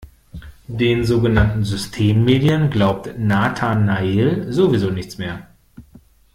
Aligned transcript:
Den 0.65 1.03
sogenannten 1.05 1.63
Systemmedien 1.63 2.71
glaubt 2.71 3.19
Nathanael 3.19 4.51
sowieso 4.51 4.89
nichts 4.89 5.19
mehr. 5.19 5.45